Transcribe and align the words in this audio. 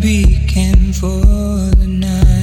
beacon 0.00 0.92
for 0.92 1.20
the 1.76 1.86
night. 1.86 2.37